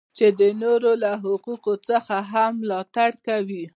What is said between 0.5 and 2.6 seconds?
نورو له حقوقو څخه هم